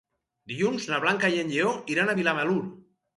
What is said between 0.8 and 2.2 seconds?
na Blanca i en Lleó iran a